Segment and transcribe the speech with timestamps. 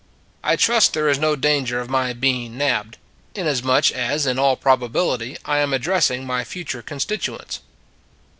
[0.43, 2.97] I trust there is no danger of my being nabbed,...
[3.35, 7.59] inasmuch as, in all proba bility, I am addressing my future constit uents."